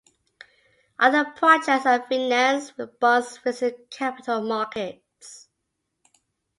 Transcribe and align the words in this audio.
Other 0.97 1.23
projects 1.25 1.85
are 1.85 2.01
financed 2.09 2.75
with 2.75 2.99
bonds 2.99 3.37
raised 3.45 3.61
in 3.61 3.75
capital 3.91 4.41
markets. 4.41 5.47